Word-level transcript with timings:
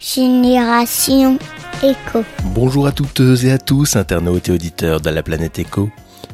Génération 0.00 1.40
Éco. 1.82 2.24
Bonjour 2.54 2.86
à 2.86 2.92
toutes 2.92 3.20
et 3.42 3.50
à 3.50 3.58
tous, 3.58 3.96
internautes 3.96 4.48
et 4.48 4.52
auditeurs 4.52 5.00
de 5.00 5.10
la 5.10 5.24
planète 5.24 5.58
Éco. 5.58 5.90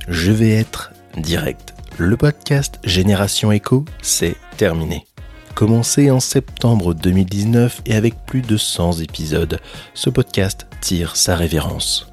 Je 0.06 0.32
vais 0.32 0.50
être 0.50 0.92
direct. 1.16 1.72
Le 1.96 2.14
podcast 2.18 2.78
Génération 2.84 3.52
Éco, 3.52 3.86
c'est 4.02 4.36
terminé. 4.58 5.06
Commencé 5.54 6.10
en 6.10 6.20
septembre 6.20 6.92
2019 6.92 7.80
et 7.86 7.94
avec 7.94 8.26
plus 8.26 8.42
de 8.42 8.58
100 8.58 9.00
épisodes, 9.00 9.58
ce 9.94 10.10
podcast 10.10 10.66
tire 10.82 11.16
sa 11.16 11.34
révérence. 11.34 12.12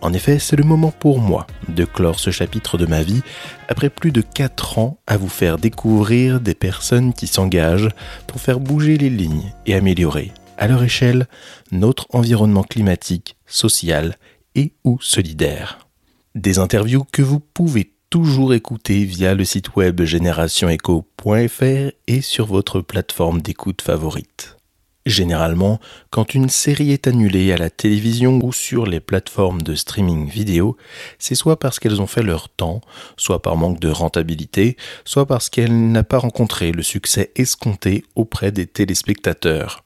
En 0.00 0.12
effet, 0.12 0.40
c'est 0.40 0.56
le 0.56 0.64
moment 0.64 0.90
pour 0.90 1.20
moi 1.20 1.46
de 1.68 1.84
clore 1.84 2.18
ce 2.18 2.30
chapitre 2.32 2.76
de 2.76 2.86
ma 2.86 3.04
vie 3.04 3.22
après 3.68 3.88
plus 3.88 4.10
de 4.10 4.20
4 4.20 4.78
ans 4.80 4.98
à 5.06 5.16
vous 5.16 5.28
faire 5.28 5.58
découvrir 5.58 6.40
des 6.40 6.54
personnes 6.54 7.12
qui 7.12 7.28
s'engagent 7.28 7.90
pour 8.26 8.40
faire 8.40 8.58
bouger 8.58 8.98
les 8.98 9.10
lignes 9.10 9.52
et 9.64 9.76
améliorer, 9.76 10.32
à 10.62 10.68
leur 10.68 10.84
échelle, 10.84 11.26
notre 11.72 12.06
environnement 12.10 12.62
climatique, 12.62 13.34
social 13.46 14.16
et 14.54 14.74
ou 14.84 14.96
solidaire. 15.00 15.88
Des 16.36 16.60
interviews 16.60 17.04
que 17.10 17.20
vous 17.20 17.40
pouvez 17.40 17.94
toujours 18.10 18.54
écouter 18.54 19.04
via 19.04 19.34
le 19.34 19.44
site 19.44 19.74
web 19.74 20.02
générationeco.fr 20.02 21.64
et 22.06 22.20
sur 22.20 22.46
votre 22.46 22.80
plateforme 22.80 23.42
d'écoute 23.42 23.82
favorite. 23.82 24.56
Généralement, 25.04 25.80
quand 26.10 26.32
une 26.32 26.48
série 26.48 26.92
est 26.92 27.08
annulée 27.08 27.50
à 27.50 27.56
la 27.56 27.68
télévision 27.68 28.38
ou 28.40 28.52
sur 28.52 28.86
les 28.86 29.00
plateformes 29.00 29.62
de 29.62 29.74
streaming 29.74 30.30
vidéo, 30.30 30.76
c'est 31.18 31.34
soit 31.34 31.58
parce 31.58 31.80
qu'elles 31.80 32.00
ont 32.00 32.06
fait 32.06 32.22
leur 32.22 32.48
temps, 32.50 32.82
soit 33.16 33.42
par 33.42 33.56
manque 33.56 33.80
de 33.80 33.90
rentabilité, 33.90 34.76
soit 35.04 35.26
parce 35.26 35.50
qu'elle 35.50 35.90
n'a 35.90 36.04
pas 36.04 36.18
rencontré 36.18 36.70
le 36.70 36.84
succès 36.84 37.32
escompté 37.34 38.04
auprès 38.14 38.52
des 38.52 38.68
téléspectateurs. 38.68 39.82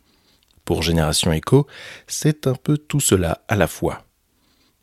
Pour 0.67 0.83
Génération 0.83 1.33
Echo, 1.33 1.67
c'est 2.07 2.47
un 2.47 2.55
peu 2.55 2.77
tout 2.77 3.01
cela 3.01 3.41
à 3.49 3.57
la 3.57 3.69
fois. 3.69 4.05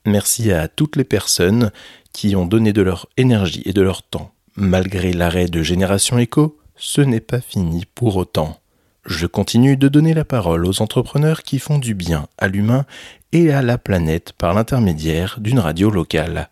Merci 0.05 0.51
à 0.51 0.67
toutes 0.67 0.95
les 0.95 1.03
personnes 1.03 1.71
qui 2.13 2.35
ont 2.35 2.47
donné 2.47 2.73
de 2.73 2.81
leur 2.81 3.07
énergie 3.17 3.61
et 3.65 3.73
de 3.73 3.81
leur 3.81 4.01
temps. 4.01 4.31
Malgré 4.55 5.13
l'arrêt 5.13 5.47
de 5.47 5.61
Génération 5.61 6.17
Echo, 6.17 6.57
ce 6.75 7.01
n'est 7.01 7.19
pas 7.19 7.41
fini 7.41 7.85
pour 7.85 8.15
autant. 8.15 8.59
Je 9.05 9.27
continue 9.27 9.77
de 9.77 9.89
donner 9.89 10.13
la 10.13 10.25
parole 10.25 10.65
aux 10.65 10.81
entrepreneurs 10.81 11.43
qui 11.43 11.59
font 11.59 11.77
du 11.77 11.93
bien 11.93 12.27
à 12.37 12.47
l'humain 12.47 12.85
et 13.33 13.51
à 13.51 13.61
la 13.61 13.77
planète 13.77 14.31
par 14.33 14.53
l'intermédiaire 14.53 15.37
d'une 15.39 15.59
radio 15.59 15.91
locale. 15.91 16.49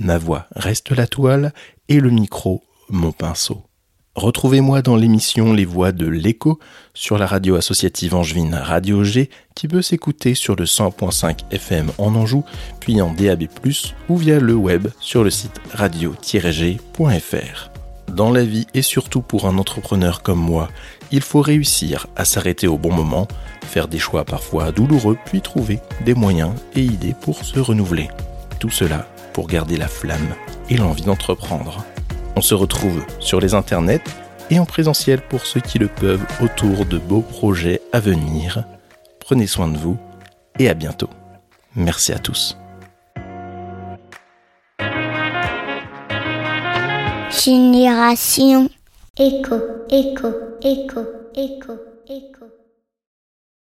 Ma 0.00 0.18
voix 0.18 0.46
reste 0.56 0.90
la 0.90 1.06
toile 1.06 1.52
et 1.88 2.00
le 2.00 2.10
micro 2.10 2.62
mon 2.88 3.12
pinceau. 3.12 3.62
Retrouvez-moi 4.16 4.80
dans 4.80 4.96
l'émission 4.96 5.52
Les 5.52 5.66
Voix 5.66 5.92
de 5.92 6.06
l'écho 6.06 6.58
sur 6.94 7.18
la 7.18 7.26
radio 7.26 7.56
associative 7.56 8.14
angevine 8.14 8.54
Radio 8.54 9.04
G 9.04 9.28
qui 9.54 9.68
peut 9.68 9.82
s'écouter 9.82 10.34
sur 10.34 10.56
le 10.56 10.64
100.5 10.64 11.40
FM 11.50 11.90
en 11.98 12.14
Anjou, 12.14 12.42
puis 12.80 13.02
en 13.02 13.12
DAB+, 13.12 13.46
ou 14.08 14.16
via 14.16 14.40
le 14.40 14.54
web 14.54 14.88
sur 15.00 15.22
le 15.22 15.28
site 15.28 15.60
radio-g.fr. 15.70 17.70
Dans 18.10 18.30
la 18.30 18.42
vie 18.42 18.66
et 18.72 18.80
surtout 18.80 19.20
pour 19.20 19.46
un 19.46 19.58
entrepreneur 19.58 20.22
comme 20.22 20.40
moi, 20.40 20.70
il 21.12 21.20
faut 21.20 21.42
réussir 21.42 22.06
à 22.16 22.24
s'arrêter 22.24 22.66
au 22.66 22.78
bon 22.78 22.94
moment, 22.94 23.28
faire 23.66 23.86
des 23.86 23.98
choix 23.98 24.24
parfois 24.24 24.72
douloureux, 24.72 25.18
puis 25.26 25.42
trouver 25.42 25.78
des 26.06 26.14
moyens 26.14 26.54
et 26.74 26.80
idées 26.80 27.14
pour 27.20 27.44
se 27.44 27.60
renouveler. 27.60 28.08
Tout 28.60 28.70
cela 28.70 29.06
pour 29.34 29.46
garder 29.46 29.76
la 29.76 29.88
flamme 29.88 30.34
et 30.70 30.78
l'envie 30.78 31.02
d'entreprendre. 31.02 31.84
On 32.36 32.42
se 32.42 32.54
retrouve 32.54 33.02
sur 33.18 33.40
les 33.40 33.54
internets 33.54 34.04
et 34.50 34.58
en 34.58 34.66
présentiel 34.66 35.22
pour 35.22 35.46
ceux 35.46 35.60
qui 35.60 35.78
le 35.78 35.88
peuvent 35.88 36.24
autour 36.42 36.84
de 36.84 36.98
beaux 36.98 37.22
projets 37.22 37.80
à 37.92 38.00
venir. 38.00 38.64
Prenez 39.20 39.46
soin 39.46 39.68
de 39.68 39.78
vous 39.78 39.96
et 40.58 40.68
à 40.68 40.74
bientôt. 40.74 41.08
Merci 41.74 42.12
à 42.12 42.18
tous. 42.18 42.58
Génération. 47.30 48.68